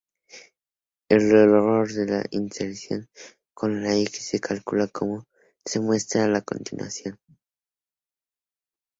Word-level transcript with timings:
El 1.09 1.29
error 1.29 1.87
en 1.91 2.09
la 2.09 2.25
intersección 2.31 3.07
con 3.53 3.85
x 3.85 4.29
se 4.29 4.39
calcula 4.39 4.87
como 4.87 5.27
se 5.63 5.79
muestra 5.79 6.35
a 6.35 6.41
continuación. 6.41 7.19